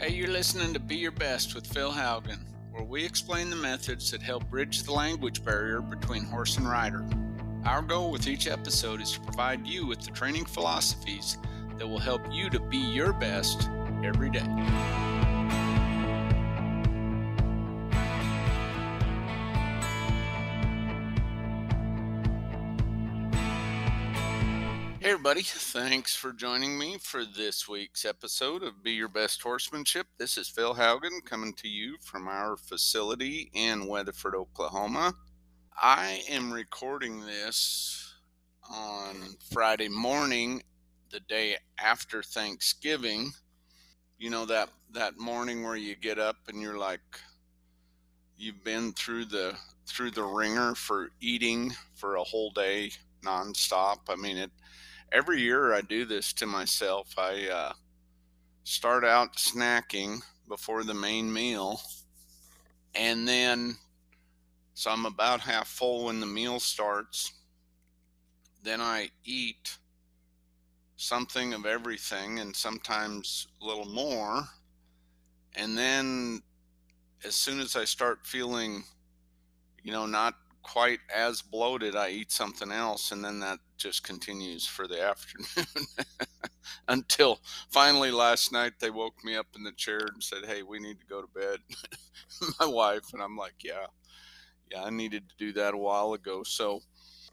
[0.00, 2.38] Hey, you're listening to Be Your Best with Phil Haugen,
[2.70, 7.04] where we explain the methods that help bridge the language barrier between horse and rider.
[7.66, 11.36] Our goal with each episode is to provide you with the training philosophies
[11.76, 13.68] that will help you to be your best
[14.02, 15.09] every day.
[25.20, 25.42] Everybody.
[25.42, 30.06] Thanks for joining me for this week's episode of Be Your Best Horsemanship.
[30.16, 35.12] This is Phil Haugen coming to you from our facility in Weatherford, Oklahoma.
[35.76, 38.14] I am recording this
[38.70, 40.62] on Friday morning,
[41.10, 43.30] the day after Thanksgiving.
[44.18, 47.02] You know that that morning where you get up and you're like
[48.38, 49.54] you've been through the
[49.86, 52.92] through the ringer for eating for a whole day
[53.22, 53.98] nonstop.
[54.08, 54.50] I mean it
[55.12, 57.14] every year I do this to myself.
[57.18, 57.72] I uh,
[58.64, 61.80] start out snacking before the main meal,
[62.94, 63.76] and then
[64.80, 67.34] so I'm about half full when the meal starts.
[68.62, 69.76] Then I eat
[70.96, 74.44] something of everything and sometimes a little more.
[75.54, 76.40] And then
[77.22, 78.84] as soon as I start feeling,
[79.82, 83.12] you know, not quite as bloated, I eat something else.
[83.12, 85.86] And then that just continues for the afternoon
[86.88, 90.78] until finally last night they woke me up in the chair and said, Hey, we
[90.78, 91.58] need to go to bed.
[92.60, 93.86] My wife, and I'm like, Yeah,
[94.70, 96.42] yeah, I needed to do that a while ago.
[96.42, 96.80] So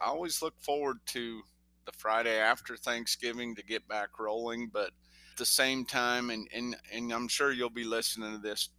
[0.02, 1.42] I always look forward to
[1.86, 4.70] the Friday after Thanksgiving to get back rolling.
[4.72, 8.70] But at the same time, and, and, and I'm sure you'll be listening to this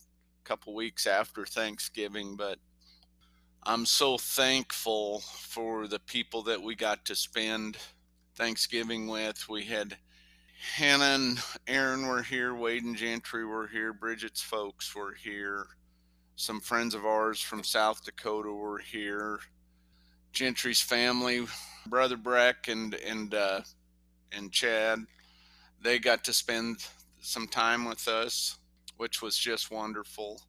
[0.44, 2.58] a couple weeks after Thanksgiving, but
[3.64, 7.76] I'm so thankful for the people that we got to spend
[8.34, 9.48] Thanksgiving with.
[9.48, 9.96] We had
[10.76, 15.66] Hannah and Aaron were here, Wade and Gentry were here, Bridget's folks were here,
[16.36, 19.38] some friends of ours from South Dakota were here,
[20.32, 21.46] Gentry's family,
[21.86, 23.60] brother Breck and and uh,
[24.32, 25.00] and Chad,
[25.82, 26.84] they got to spend
[27.20, 28.56] some time with us,
[28.96, 30.40] which was just wonderful.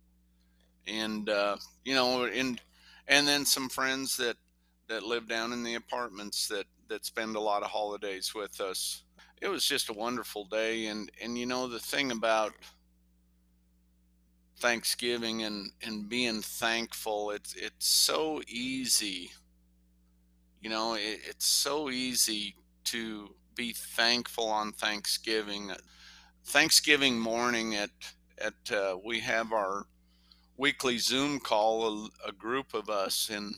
[0.87, 2.61] And uh, you know, and
[3.09, 4.37] and then some friends that
[4.87, 9.03] that live down in the apartments that that spend a lot of holidays with us.
[9.41, 12.53] It was just a wonderful day and and you know the thing about
[14.59, 19.31] Thanksgiving and and being thankful it's it's so easy.
[20.61, 22.55] You know, it, it's so easy
[22.85, 25.71] to be thankful on Thanksgiving.
[26.45, 27.91] Thanksgiving morning at
[28.37, 29.85] at uh, we have our
[30.59, 33.55] weekly Zoom call, a, a, group of us, and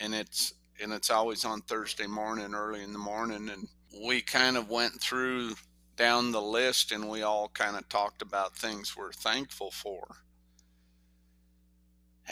[0.00, 3.68] and it's and it's always on Thursday morning, early in the morning, and
[4.06, 5.54] we kind of went through
[5.96, 10.06] down the list, and we all kind of talked about things we're thankful for.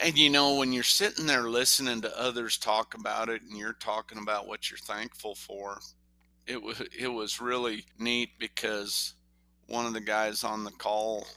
[0.01, 3.73] And you know, when you're sitting there listening to others talk about it, and you're
[3.73, 5.79] talking about what you're thankful for,
[6.47, 9.13] it was it was really neat because
[9.67, 11.27] one of the guys on the call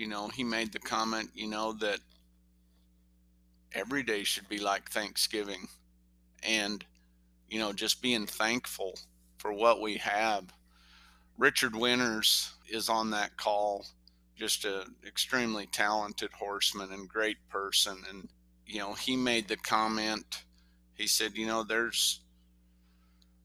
[0.00, 1.98] you know, he made the comment, you know, that
[3.74, 5.68] every day should be like Thanksgiving
[6.42, 6.82] and,
[7.50, 8.98] you know, just being thankful
[9.36, 10.44] for what we have.
[11.36, 13.84] Richard Winters is on that call,
[14.36, 17.98] just an extremely talented horseman and great person.
[18.08, 18.26] And,
[18.66, 20.44] you know, he made the comment,
[20.94, 22.20] he said, you know, there's,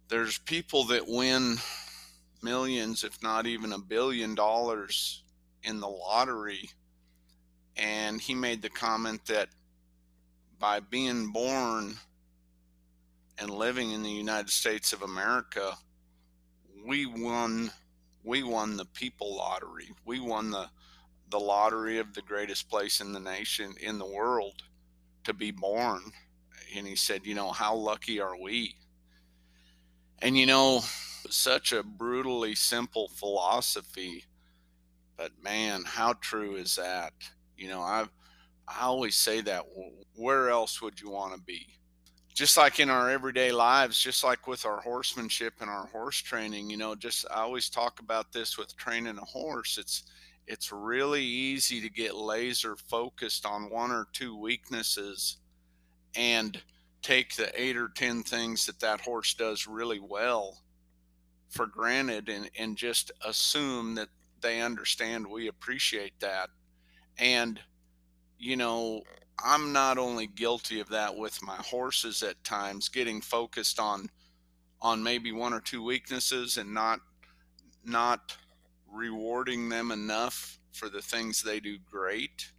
[0.07, 1.57] there's people that win
[2.41, 5.21] millions, if not even a billion dollars
[5.65, 6.69] in the lottery.
[7.75, 9.49] And he made the comment that
[10.59, 11.95] by being born
[13.37, 15.75] and living in the United States of America,
[16.85, 17.71] we won
[18.23, 19.89] we won the people lottery.
[20.05, 20.69] We won the
[21.29, 24.63] the lottery of the greatest place in the nation in the world
[25.25, 26.01] to be born.
[26.75, 28.75] And he said, you know, how lucky are we?
[30.19, 30.81] And you know,
[31.29, 34.23] such a brutally simple philosophy
[35.17, 37.13] but man, how true is that?
[37.57, 38.05] You know, I
[38.67, 39.63] I always say that.
[40.15, 41.67] Where else would you want to be?
[42.33, 46.69] Just like in our everyday lives, just like with our horsemanship and our horse training,
[46.69, 49.77] you know, just I always talk about this with training a horse.
[49.77, 50.03] It's
[50.47, 55.37] it's really easy to get laser focused on one or two weaknesses
[56.15, 56.61] and
[57.01, 60.57] take the eight or ten things that that horse does really well
[61.49, 64.09] for granted and, and just assume that
[64.45, 66.49] they understand we appreciate that.
[67.17, 67.59] And,
[68.37, 69.01] you know,
[69.43, 74.09] I'm not only guilty of that with my horses at times, getting focused on
[74.81, 76.99] on maybe one or two weaknesses and not
[77.83, 78.37] not
[78.91, 82.51] rewarding them enough for the things they do great.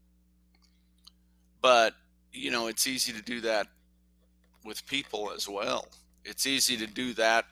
[1.63, 1.95] But,
[2.33, 3.69] you know, it's easy to do that
[4.65, 5.87] with people as well.
[6.25, 7.45] It's easy to do that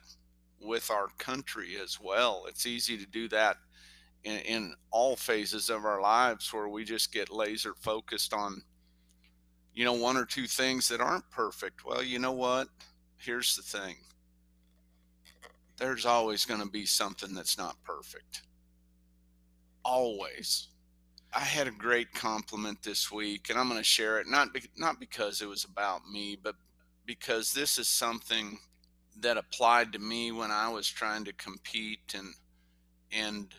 [0.60, 2.46] with our country as well.
[2.48, 3.58] It's easy to do that
[4.24, 8.62] in, in all phases of our lives where we just get laser focused on,
[9.74, 11.84] you know, one or two things that aren't perfect.
[11.84, 12.68] Well, you know what?
[13.16, 13.96] Here's the thing
[15.76, 18.42] there's always going to be something that's not perfect.
[19.84, 20.68] Always.
[21.32, 24.62] I had a great compliment this week, and I'm going to share it not be,
[24.76, 26.54] not because it was about me, but
[27.06, 28.58] because this is something
[29.20, 32.34] that applied to me when I was trying to compete and
[33.12, 33.52] and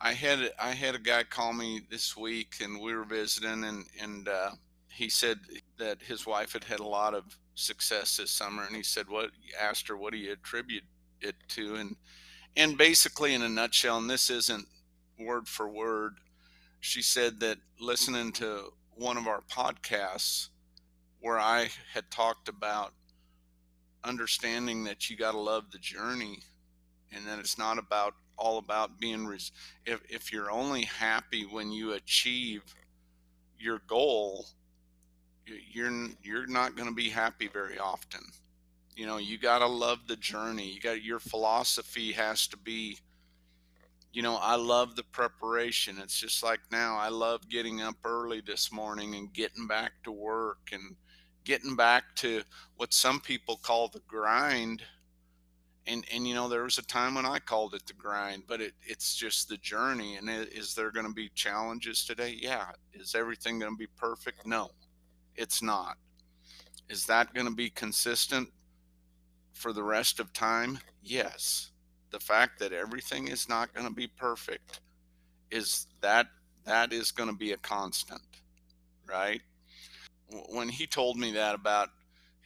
[0.00, 3.86] I had I had a guy call me this week and we were visiting and
[4.00, 4.50] and uh,
[4.90, 5.38] he said
[5.78, 9.30] that his wife had had a lot of success this summer and he said what
[9.58, 10.84] asked her what do you attribute
[11.20, 11.76] it to?
[11.76, 11.96] And
[12.56, 14.66] and basically in a nutshell and this isn't
[15.18, 16.16] word for word
[16.80, 20.48] she said that listening to one of our podcasts
[21.20, 22.92] where I had talked about
[24.04, 26.40] understanding that you got to love the journey
[27.12, 29.52] and that it's not about all about being res-
[29.84, 32.62] if if you're only happy when you achieve
[33.58, 34.46] your goal
[35.46, 38.20] you're you're not going to be happy very often.
[38.96, 40.68] You know you got to love the journey.
[40.70, 42.98] You got your philosophy has to be
[44.12, 45.98] you know i love the preparation.
[46.02, 50.12] It's just like now i love getting up early this morning and getting back to
[50.12, 50.96] work and
[51.44, 52.42] getting back to
[52.76, 54.82] what some people call the grind
[55.86, 58.60] and and you know there was a time when i called it the grind but
[58.60, 62.36] it, it's just the journey and it, is there going to be challenges today?
[62.38, 62.66] Yeah.
[62.92, 64.46] Is everything going to be perfect?
[64.46, 64.70] No
[65.36, 65.98] it's not.
[66.88, 68.48] Is that going to be consistent
[69.52, 70.78] for the rest of time?
[71.02, 71.70] Yes.
[72.10, 74.80] The fact that everything is not going to be perfect
[75.50, 76.26] is that
[76.64, 78.22] that is going to be a constant
[79.08, 79.40] right?
[80.50, 81.90] When he told me that about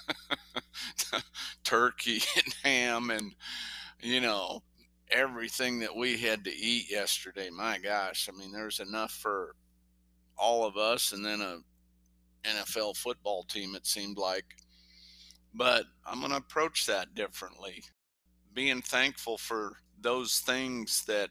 [1.64, 3.34] turkey and ham and
[4.00, 4.62] you know
[5.10, 7.50] everything that we had to eat yesterday.
[7.50, 9.54] My gosh, I mean there's enough for
[10.36, 11.58] all of us and then a
[12.44, 14.44] NFL football team it seemed like.
[15.54, 17.82] But I'm going to approach that differently.
[18.52, 21.30] Being thankful for those things that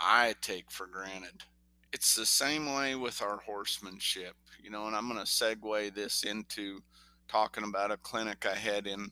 [0.00, 1.44] I take for granted
[1.92, 6.22] it's the same way with our horsemanship, you know, and I'm going to segue this
[6.24, 6.80] into
[7.28, 9.10] talking about a clinic I had in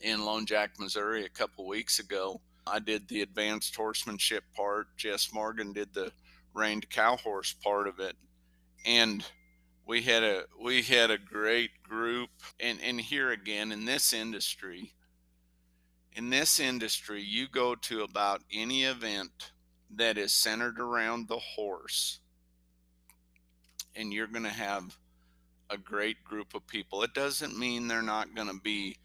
[0.00, 2.40] in Lone Jack, Missouri a couple weeks ago.
[2.66, 4.86] I did the advanced horsemanship part.
[4.96, 6.12] Jess Morgan did the
[6.54, 8.16] reined cow horse part of it.
[8.86, 9.24] And
[9.86, 12.30] we had a we had a great group
[12.60, 14.92] and and here again in this industry
[16.12, 19.50] in this industry you go to about any event
[19.96, 22.20] that is centered around the horse,
[23.94, 24.96] and you're going to have
[25.70, 27.02] a great group of people.
[27.02, 28.96] It doesn't mean they're not going to be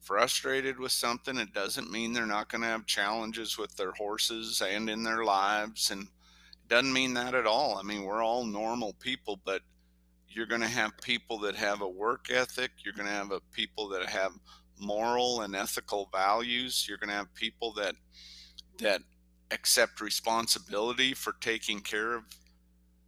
[0.00, 1.38] frustrated with something.
[1.38, 5.24] It doesn't mean they're not going to have challenges with their horses and in their
[5.24, 5.90] lives.
[5.90, 7.78] And it doesn't mean that at all.
[7.78, 9.62] I mean, we're all normal people, but
[10.28, 12.72] you're going to have people that have a work ethic.
[12.84, 14.32] You're going to have people that have
[14.78, 16.86] moral and ethical values.
[16.88, 17.94] You're going to have people that
[18.78, 19.02] that
[19.50, 22.24] accept responsibility for taking care of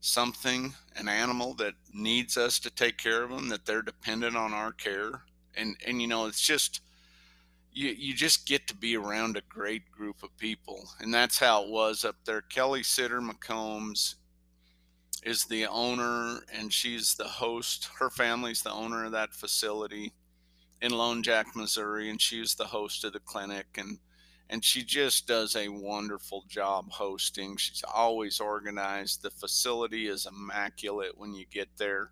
[0.00, 4.52] something, an animal that needs us to take care of them, that they're dependent on
[4.52, 5.22] our care.
[5.56, 6.80] And, and you know, it's just,
[7.72, 10.88] you, you just get to be around a great group of people.
[11.00, 12.42] And that's how it was up there.
[12.42, 14.14] Kelly Sitter McCombs
[15.24, 17.88] is the owner and she's the host.
[17.98, 20.12] Her family's the owner of that facility
[20.80, 23.66] in Lone Jack, Missouri, and she's the host of the clinic.
[23.76, 23.98] And
[24.48, 27.56] and she just does a wonderful job hosting.
[27.56, 29.22] She's always organized.
[29.22, 32.10] The facility is immaculate when you get there.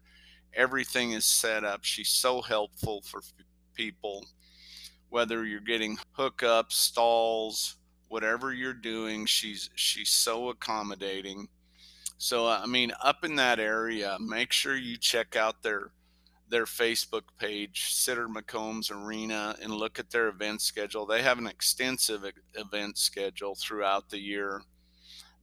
[0.55, 1.85] Everything is set up.
[1.85, 3.23] She's so helpful for
[3.75, 4.27] people,
[5.11, 7.77] whether you're getting hookups, stalls,
[8.09, 9.27] whatever you're doing.
[9.27, 11.49] She's she's so accommodating.
[12.19, 15.91] So I mean, up in that area, make sure you check out their
[16.49, 21.07] their Facebook page, Sitter McCombs Arena, and look at their event schedule.
[21.07, 22.25] They have an extensive
[22.55, 24.63] event schedule throughout the year.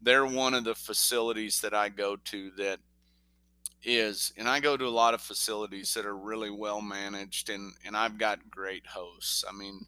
[0.02, 2.80] They're one of the facilities that I go to that
[3.84, 7.74] is, and I go to a lot of facilities that are really well managed, and,
[7.86, 9.44] and I've got great hosts.
[9.48, 9.88] I mean,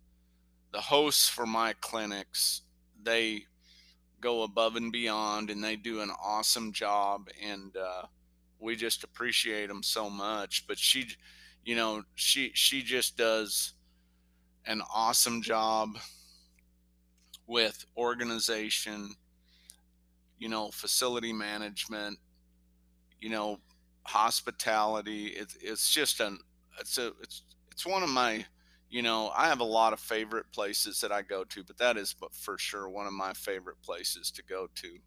[0.72, 2.62] the hosts for my clinics,
[3.02, 3.46] they
[4.20, 7.28] go above and beyond and they do an awesome job.
[7.44, 8.04] And, uh,
[8.64, 10.66] we just appreciate them so much.
[10.68, 11.08] But she,
[11.64, 13.74] you know, she she just does
[14.66, 15.98] an awesome job
[17.46, 19.16] with organization,
[20.40, 22.18] you know, facility management,
[23.20, 23.60] you know,
[24.04, 25.28] hospitality.
[25.28, 26.40] It's it's just an
[26.80, 28.46] it's a it's it's one of my
[28.90, 31.98] you know i have a lot of favorite places that i go to but that
[31.98, 35.00] is but for sure one of my favorite places to go to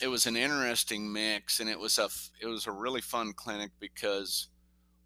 [0.00, 2.08] it was an interesting mix and it was a
[2.40, 4.48] it was a really fun clinic because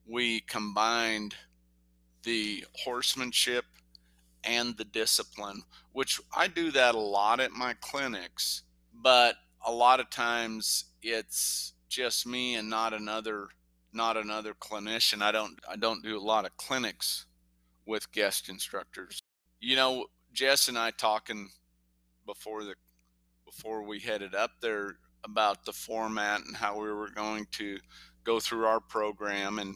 [0.06, 1.34] we combined
[2.22, 3.64] the horsemanship
[4.44, 8.62] and the discipline which I do that a lot at my clinics
[9.02, 13.48] but a lot of times it's just me and not another
[13.92, 15.22] not another clinician.
[15.22, 17.26] I don't I don't do a lot of clinics
[17.86, 19.22] with guest instructors.
[19.60, 21.50] You know Jess and I talking
[22.26, 22.74] before the
[23.48, 27.78] before we headed up there about the format and how we were going to
[28.24, 29.58] go through our program.
[29.58, 29.74] And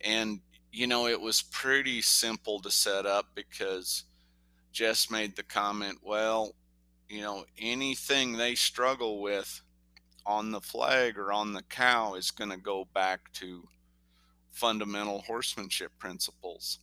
[0.00, 0.40] and
[0.70, 4.04] you know it was pretty simple to set up because
[4.72, 6.54] Jess made the comment well
[7.08, 9.60] you know anything they struggle with
[10.24, 13.68] on the flag or on the cow is going to go back to
[14.52, 16.78] fundamental horsemanship principles.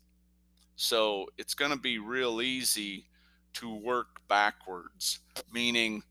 [0.75, 3.05] So it's going to be real easy
[3.53, 5.19] to work backwards
[5.51, 6.03] meaning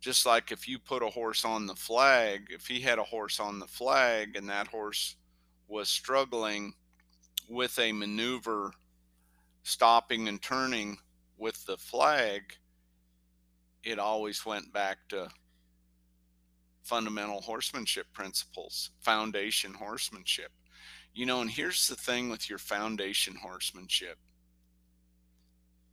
[0.00, 3.38] just like if you put a horse on the flag, if he had a horse
[3.38, 5.16] on the flag and that horse
[5.68, 6.72] was struggling
[7.48, 8.72] with a maneuver,
[9.62, 10.96] stopping and turning
[11.36, 12.42] with the flag,
[13.84, 15.28] it always went back to
[16.82, 20.50] fundamental horsemanship principles, foundation horsemanship.
[21.12, 24.16] You know, and here's the thing with your foundation horsemanship.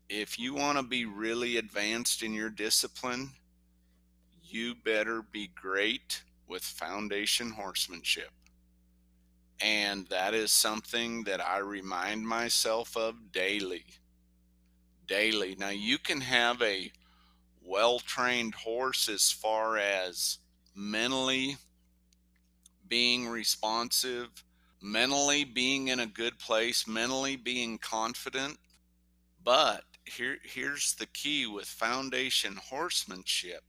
[0.09, 3.31] If you want to be really advanced in your discipline,
[4.53, 8.31] you better be great with foundation horsemanship.
[9.61, 13.85] And that is something that I remind myself of daily.
[15.07, 15.55] Daily.
[15.59, 16.91] Now, you can have a
[17.63, 20.37] well trained horse as far as
[20.75, 21.57] mentally
[22.87, 24.43] being responsive,
[24.81, 28.57] mentally being in a good place, mentally being confident.
[29.43, 33.63] But here, here's the key with foundation horsemanship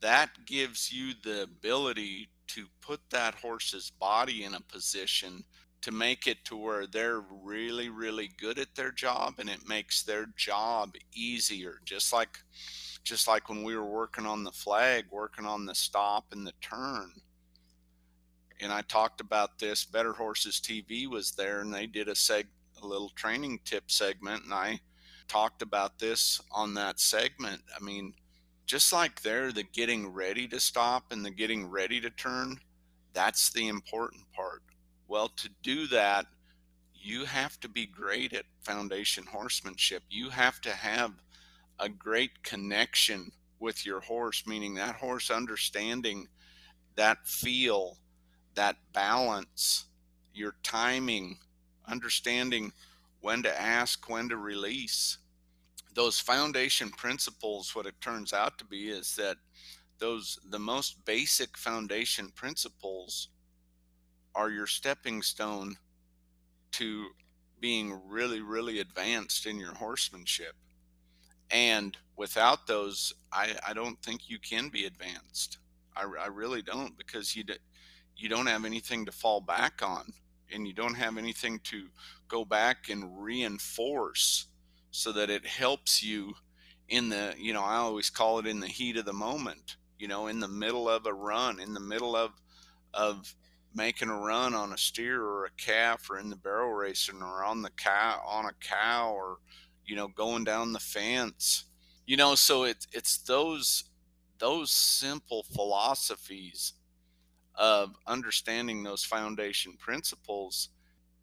[0.00, 5.42] that gives you the ability to put that horse's body in a position
[5.82, 10.02] to make it to where they're really really good at their job and it makes
[10.02, 11.80] their job easier.
[11.84, 12.38] Just like
[13.04, 16.52] just like when we were working on the flag working on the stop and the
[16.60, 17.12] turn
[18.60, 22.46] and I talked about this Better Horses TV was there and they did a seg
[22.82, 24.80] a little training tip segment and I
[25.28, 27.62] talked about this on that segment.
[27.78, 28.14] I mean
[28.66, 32.58] just like there, the getting ready to stop and the getting ready to turn,
[33.14, 34.62] that's the important part.
[35.08, 36.26] Well, to do that,
[36.92, 40.02] you have to be great at foundation horsemanship.
[40.10, 41.12] You have to have
[41.78, 43.30] a great connection
[43.60, 46.26] with your horse, meaning that horse understanding
[46.96, 47.98] that feel,
[48.54, 49.84] that balance,
[50.34, 51.38] your timing,
[51.86, 52.72] understanding
[53.20, 55.18] when to ask, when to release
[55.96, 59.38] those foundation principles, what it turns out to be is that
[59.98, 63.30] those the most basic foundation principles
[64.34, 65.74] are your stepping stone
[66.72, 67.06] to
[67.60, 70.52] being really, really advanced in your horsemanship.
[71.50, 75.58] And without those, I, I don't think you can be advanced.
[75.96, 77.42] I, I really don't because you
[78.18, 80.12] you don't have anything to fall back on
[80.52, 81.86] and you don't have anything to
[82.28, 84.48] go back and reinforce
[84.96, 86.34] so that it helps you
[86.88, 90.06] in the you know i always call it in the heat of the moment you
[90.06, 92.30] know in the middle of a run in the middle of
[92.94, 93.34] of
[93.76, 97.44] making a run on a steer or a calf or in the barrel racing or
[97.44, 99.36] on the cow on a cow or
[99.84, 101.64] you know going down the fence.
[102.06, 103.84] You know so it's it's those
[104.38, 106.72] those simple philosophies
[107.54, 110.70] of understanding those foundation principles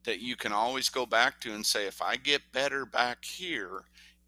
[0.03, 3.83] that you can always go back to and say if i get better back here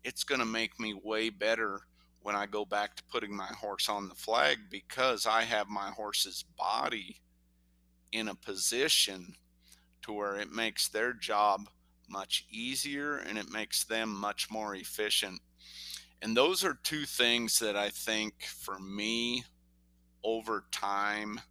[0.06, 1.82] it's going to make me way better
[2.26, 5.90] when I go back to putting my horse on the flag because I have my
[5.90, 7.18] horse's body
[8.12, 9.36] in a position
[10.04, 11.70] to where it makes their job
[12.10, 15.40] much easier and it makes them much more efficient.
[16.22, 19.44] And those are two things that I think for me
[20.24, 21.42] over time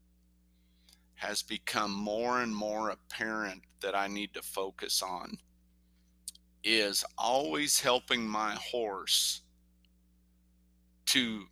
[1.14, 5.38] has become more and more apparent that I need to focus on
[6.64, 9.42] is always helping my horse
[11.06, 11.44] to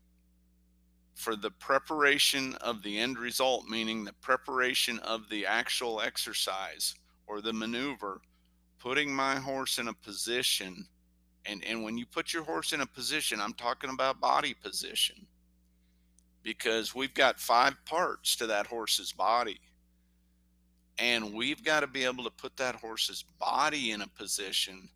[1.15, 6.95] for the preparation of the end result meaning the preparation of the actual exercise
[7.27, 8.21] or the maneuver
[8.81, 10.85] putting my horse in a position
[11.45, 15.27] and and when you put your horse in a position i'm talking about body position
[16.43, 19.61] because we've got five parts to that horse's body
[20.99, 24.89] and we've got to be able to put that horse's body in a position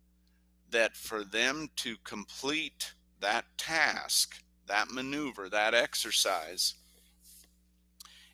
[0.69, 6.75] that for them to complete that task, that maneuver, that exercise,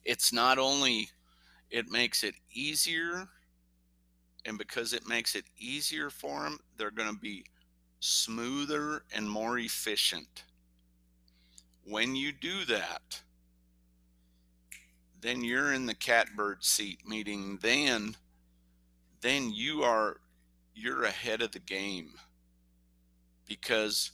[0.03, 1.09] it's not only
[1.69, 3.27] it makes it easier
[4.45, 7.45] and because it makes it easier for them, they're going to be
[8.01, 10.43] smoother and more efficient.
[11.85, 13.21] When you do that,
[15.21, 18.15] then you're in the catbird seat meeting then
[19.21, 20.17] then you are
[20.75, 22.11] you're ahead of the game.
[23.47, 24.11] Because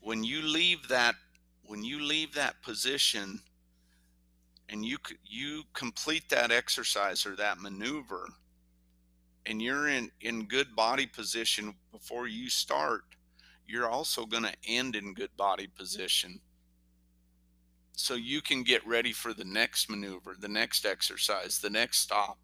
[0.00, 1.16] when you leave that
[1.66, 3.40] when you leave that position
[4.68, 8.28] and you you complete that exercise or that maneuver
[9.46, 13.02] and you're in in good body position before you start
[13.66, 16.38] you're also going to end in good body position
[17.96, 22.38] so you can get ready for the next maneuver the next exercise the next stop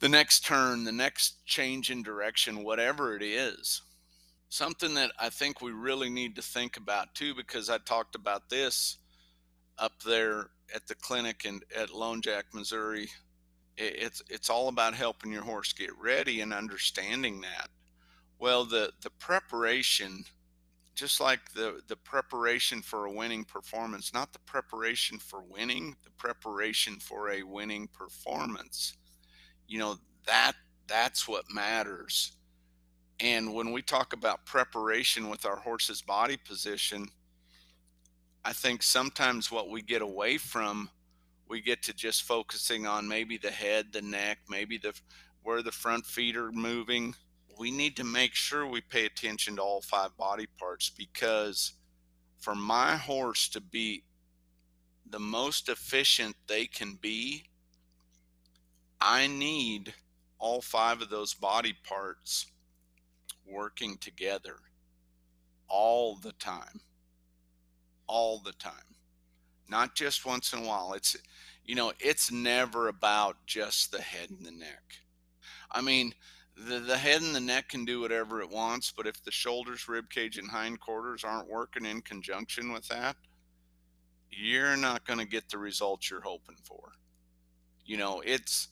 [0.00, 3.80] the next turn, the next change in direction, whatever it is.
[4.48, 8.50] Something that I think we really need to think about too, because I talked about
[8.50, 8.98] this
[9.78, 13.08] up there at the clinic and at Lone Jack, Missouri.
[13.76, 17.70] It's it's all about helping your horse get ready and understanding that.
[18.38, 20.24] Well, the the preparation,
[20.94, 26.10] just like the the preparation for a winning performance, not the preparation for winning, the
[26.12, 28.94] preparation for a winning performance.
[29.66, 30.52] You know that
[30.86, 32.32] that's what matters.
[33.20, 37.08] And when we talk about preparation with our horse's body position
[38.44, 40.88] i think sometimes what we get away from
[41.48, 44.92] we get to just focusing on maybe the head the neck maybe the
[45.42, 47.14] where the front feet are moving
[47.58, 51.72] we need to make sure we pay attention to all five body parts because
[52.38, 54.04] for my horse to be
[55.08, 57.44] the most efficient they can be
[59.00, 59.92] I need
[60.38, 62.46] all five of those body parts
[63.46, 64.56] working together
[65.68, 66.80] all the time.
[68.06, 68.96] All the time.
[69.68, 70.92] Not just once in a while.
[70.94, 71.16] It's,
[71.64, 74.82] you know, it's never about just the head and the neck.
[75.70, 76.14] I mean,
[76.56, 79.88] the, the head and the neck can do whatever it wants, but if the shoulders,
[79.88, 83.16] rib cage, and hindquarters aren't working in conjunction with that,
[84.30, 86.92] you're not going to get the results you're hoping for.
[87.84, 88.68] You know, it's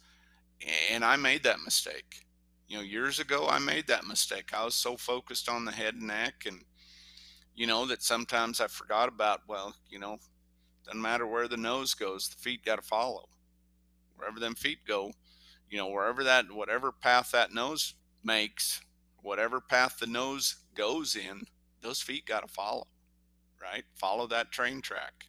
[0.91, 2.25] and I made that mistake.
[2.69, 4.51] You know, years ago, I made that mistake.
[4.55, 6.63] I was so focused on the head and neck, and
[7.55, 9.41] you know that sometimes I forgot about.
[9.49, 10.19] Well, you know,
[10.85, 13.29] doesn't matter where the nose goes, the feet got to follow.
[14.17, 15.13] Wherever them feet go,
[15.73, 18.83] you know, wherever that, whatever path that nose makes,
[19.23, 21.45] whatever path the nose goes in,
[21.81, 22.87] those feet got to follow,
[23.61, 23.85] right?
[23.95, 25.25] Follow that train track.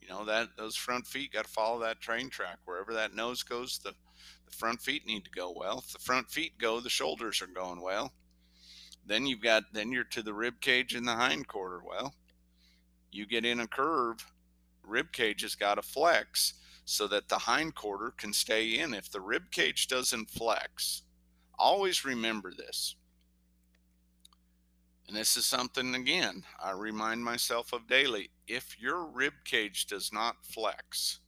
[0.00, 2.58] You know that those front feet got to follow that train track.
[2.64, 3.92] Wherever that nose goes, the
[4.46, 5.82] the front feet need to go well.
[5.86, 8.12] If the front feet go, the shoulders are going well.
[9.06, 11.80] Then you've got then you're to the rib cage and the hind quarter.
[11.86, 12.14] Well,
[13.12, 14.24] you get in a curve,
[14.82, 18.94] rib cage has got to flex so that the hind quarter can stay in.
[18.94, 21.02] If the rib cage doesn't flex,
[21.58, 22.96] always remember this.
[25.06, 28.30] And this is something, again, I remind myself of daily.
[28.46, 31.20] If your rib cage does not flex,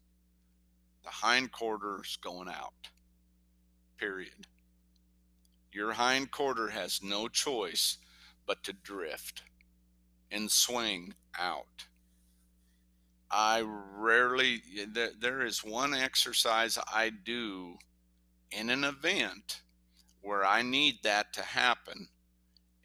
[1.05, 2.89] the hind quarter's going out.
[3.99, 4.47] Period.
[5.73, 7.99] Your hind quarter has no choice
[8.47, 9.43] but to drift
[10.31, 11.87] and swing out.
[13.31, 13.65] I
[13.97, 14.63] rarely,
[15.21, 17.77] there is one exercise I do
[18.51, 19.63] in an event
[20.21, 22.09] where I need that to happen,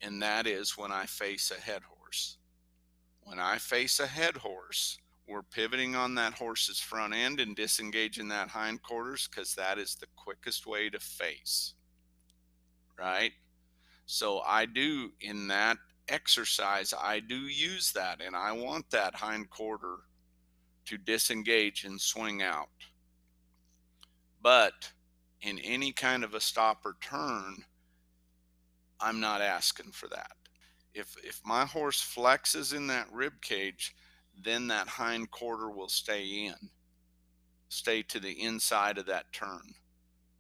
[0.02, 2.38] and that is when I face a head horse.
[3.24, 8.28] When I face a head horse, we're pivoting on that horse's front end and disengaging
[8.30, 11.74] that hind quarters because that is the quickest way to face.
[12.98, 13.32] Right?
[14.06, 15.78] So I do in that
[16.10, 20.00] exercise, I do use that and I want that hind quarter
[20.86, 22.70] to disengage and swing out.
[24.42, 24.92] But
[25.42, 27.64] in any kind of a stop or turn,
[29.00, 30.32] I'm not asking for that.
[30.94, 33.96] If if my horse flexes in that rib cage,
[34.40, 36.70] then that hind quarter will stay in,
[37.70, 39.74] stay to the inside of that turn.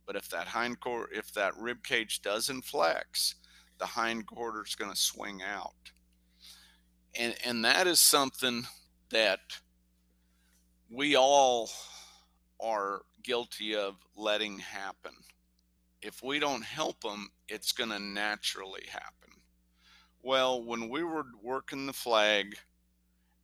[0.05, 3.35] But if that hind quarter, if that rib cage doesn't flex,
[3.79, 5.91] the hind quarter is going to swing out.
[7.17, 8.65] And and that is something
[9.09, 9.39] that
[10.91, 11.69] we all
[12.59, 15.13] are guilty of letting happen.
[16.01, 19.29] If we don't help them, it's going to naturally happen.
[20.21, 22.57] Well, when we were working the flag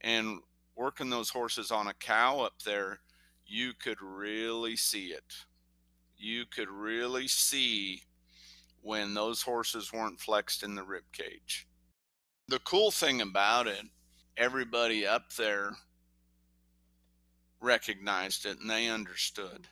[0.01, 0.39] and
[0.75, 2.99] working those horses on a cow up there,
[3.45, 5.33] you could really see it.
[6.17, 8.01] You could really see
[8.81, 11.67] when those horses weren't flexed in the rib cage.
[12.49, 13.83] The cool thing about it,
[14.35, 15.71] everybody up there
[17.61, 19.67] recognized it and they understood.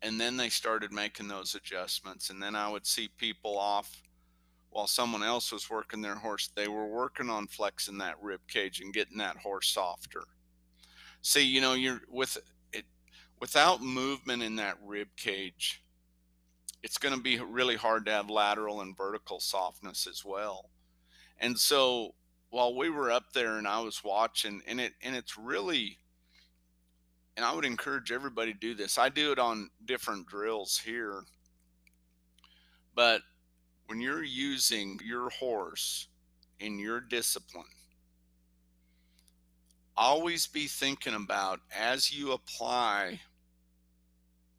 [0.00, 2.30] And then they started making those adjustments.
[2.30, 4.02] And then I would see people off
[4.70, 6.50] while someone else was working their horse.
[6.54, 10.24] They were working on flexing that rib cage and getting that horse softer.
[11.22, 12.38] See, you know, you're with
[12.72, 12.84] it
[13.40, 15.82] without movement in that rib cage,
[16.82, 20.70] it's going to be really hard to have lateral and vertical softness as well.
[21.38, 22.14] And so
[22.50, 25.98] while we were up there and I was watching and it and it's really
[27.38, 28.98] and I would encourage everybody to do this.
[28.98, 31.22] I do it on different drills here.
[32.96, 33.22] But
[33.86, 36.08] when you're using your horse
[36.58, 37.62] in your discipline,
[39.96, 43.20] always be thinking about as you apply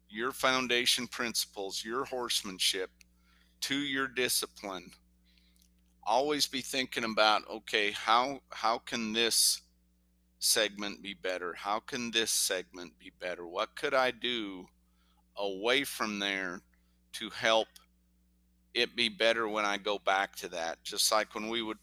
[0.08, 2.88] your foundation principles, your horsemanship
[3.60, 4.90] to your discipline,
[6.02, 9.60] always be thinking about okay, how how can this
[10.40, 11.54] segment be better?
[11.54, 13.46] How can this segment be better?
[13.46, 14.66] What could I do
[15.36, 16.60] away from there
[17.12, 17.68] to help
[18.74, 20.82] it be better when I go back to that?
[20.82, 21.78] Just like when we would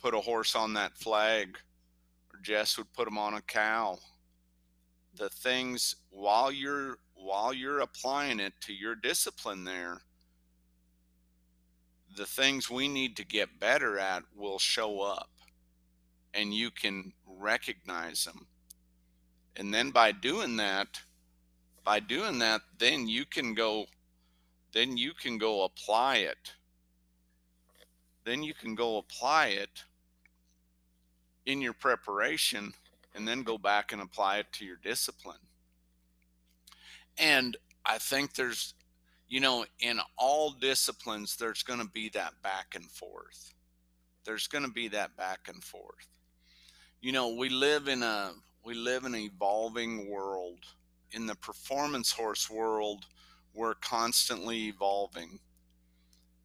[0.00, 1.58] put a horse on that flag,
[2.32, 3.98] or Jess would put him on a cow.
[5.16, 10.00] The things while you're while you're applying it to your discipline there,
[12.16, 15.28] the things we need to get better at will show up
[16.34, 18.46] and you can recognize them.
[19.56, 21.00] And then by doing that,
[21.84, 23.86] by doing that, then you can go,
[24.72, 26.54] then you can go apply it.
[28.24, 29.84] Then you can go apply it
[31.46, 32.72] in your preparation
[33.14, 35.38] and then go back and apply it to your discipline.
[37.18, 38.74] And I think there's,
[39.28, 43.52] you know, in all disciplines, there's going to be that back and forth.
[44.24, 46.06] There's going to be that back and forth
[47.00, 48.32] you know we live in a
[48.64, 50.58] we live in an evolving world.
[51.12, 53.06] In the performance horse world
[53.52, 55.40] we're constantly evolving.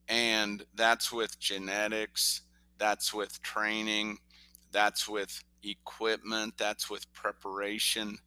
[0.08, 2.42] And that's with genetics
[2.78, 4.18] that's with training
[4.72, 8.18] that's with equipment that's with preparation.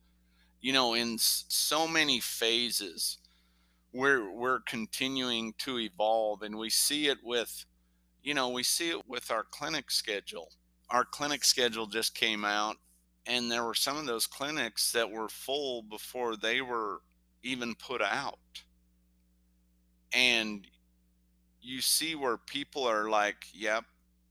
[0.61, 3.19] You know in so many phases
[3.93, 7.65] we're we're continuing to evolve and we see it with
[8.23, 10.53] you know we see it with our clinic schedule
[10.91, 12.77] our clinic schedule just came out
[13.27, 17.01] and there were some of those clinics that were full before they were
[17.43, 18.39] even put out.
[20.13, 20.67] And
[21.61, 23.85] you see where people are like yep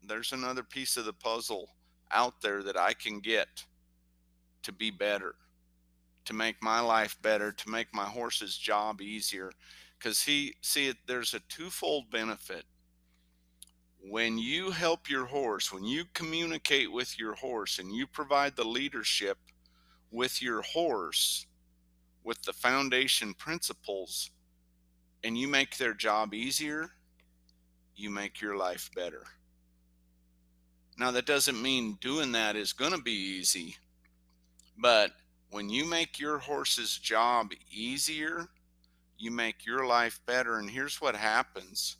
[0.07, 1.67] there's another piece of the puzzle
[2.11, 3.65] out there that i can get
[4.63, 5.35] to be better
[6.27, 9.49] to make my life better to make my horse's job easier.
[9.97, 12.65] Because he see there's a twofold benefit
[14.01, 18.63] when you help your horse, when you communicate with your horse and you provide the
[18.63, 19.37] leadership
[20.11, 21.45] with your horse,
[22.23, 24.31] with the foundation principles,
[25.23, 26.89] and you make their job easier,
[27.95, 29.23] you make your life better.
[30.97, 33.75] Now, that doesn't mean doing that is going to be easy,
[34.77, 35.11] but
[35.49, 38.47] when you make your horse's job easier,
[39.17, 40.57] you make your life better.
[40.59, 41.97] And here's what happens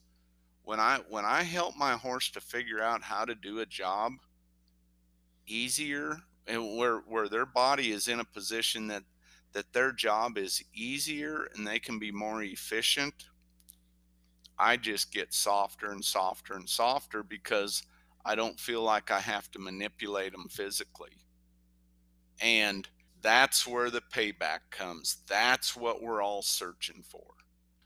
[0.68, 4.12] when I when I help my horse to figure out how to do a job
[5.48, 9.04] easier and where where their body is in a position that
[9.54, 13.14] that their job is easier and they can be more efficient
[14.60, 17.84] i just get softer and softer and softer because
[18.26, 21.18] i don't feel like i have to manipulate them physically.
[22.42, 22.88] And
[23.22, 25.18] that's where the payback comes.
[25.28, 27.37] That's what we're all searching for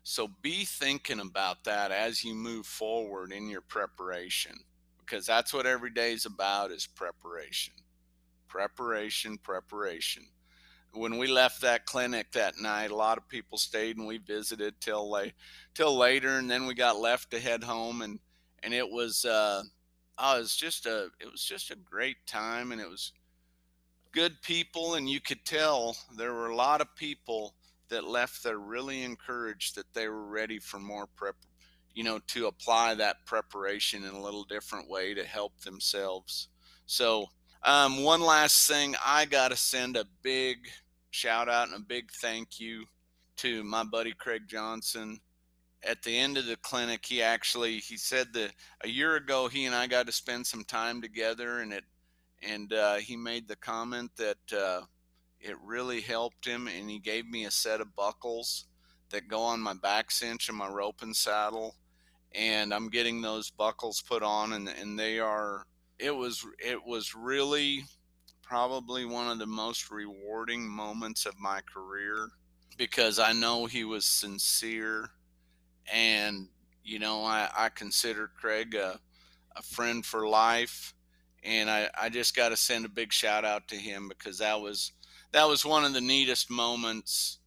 [0.03, 4.55] so be thinking about that as you move forward in your preparation
[5.11, 7.73] because that's what every day is about is preparation.
[8.47, 10.23] Preparation preparation.
[10.93, 14.79] When we left that clinic that night a lot of people stayed and we visited
[14.79, 15.33] till late
[15.73, 18.19] till later and then we got left to head home and
[18.63, 19.63] and it was uh
[20.17, 23.13] oh, it was just a it was just a great time and it was
[24.11, 27.53] good people and you could tell there were a lot of people
[27.91, 31.35] that left there really encouraged that they were ready for more prep
[31.93, 36.49] you know to apply that preparation in a little different way to help themselves
[36.87, 37.27] so
[37.63, 40.67] um, one last thing, I got to send a big
[41.11, 42.85] shout out and a big thank you
[43.37, 45.19] to my buddy Craig Johnson.
[45.83, 48.51] At the end of the clinic, he actually he said that
[48.83, 51.83] a year ago he and I got to spend some time together, and it
[52.43, 54.81] and uh, he made the comment that uh,
[55.41, 58.65] it really helped him, and he gave me a set of buckles
[59.09, 61.75] that go on my back cinch and my rope and saddle,
[62.33, 65.65] and I'm getting those buckles put on, and and they are
[65.99, 67.83] it was it was really
[68.41, 72.27] probably one of the most rewarding moments of my career
[72.77, 75.11] because I know he was sincere
[75.93, 76.49] and
[76.83, 78.99] you know I, I consider Craig a,
[79.55, 80.93] a friend for life
[81.43, 84.59] and I, I just got to send a big shout out to him because that
[84.59, 84.91] was
[85.31, 87.39] that was one of the neatest moments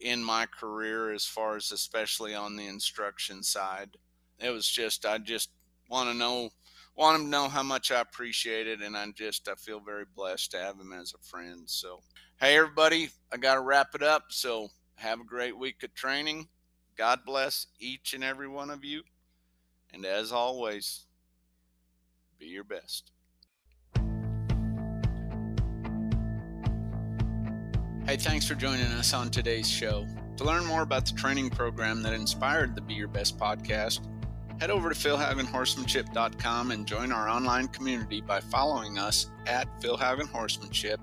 [0.00, 3.90] in my career as far as especially on the instruction side
[4.38, 5.50] it was just I just
[5.88, 6.50] want to know
[6.94, 10.04] want him to know how much I appreciate it, and I just I feel very
[10.16, 11.62] blessed to have him as a friend.
[11.66, 12.00] So,
[12.40, 14.24] hey everybody, I got to wrap it up.
[14.30, 16.48] So have a great week of training.
[16.96, 19.02] God bless each and every one of you,
[19.92, 21.06] and as always,
[22.38, 23.12] be your best.
[28.08, 30.06] Hey, thanks for joining us on today's show.
[30.38, 34.00] To learn more about the training program that inspired the Be Your Best podcast
[34.58, 40.98] Head over to philhaugenhorsemanship.com and join our online community by following us at Philhaugen Horsemanship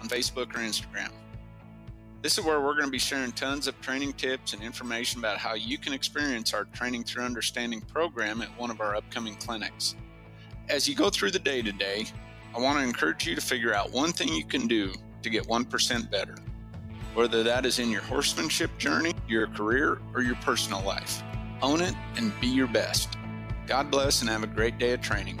[0.00, 1.10] on Facebook or Instagram.
[2.22, 5.38] This is where we're going to be sharing tons of training tips and information about
[5.38, 9.96] how you can experience our Training Through Understanding program at one of our upcoming clinics.
[10.68, 12.06] As you go through the day today,
[12.56, 14.92] I want to encourage you to figure out one thing you can do
[15.24, 16.36] to get 1% better,
[17.14, 21.22] whether that is in your horsemanship journey, your career, or your personal life.
[21.62, 23.16] Own it and be your best.
[23.66, 25.40] God bless and have a great day of training.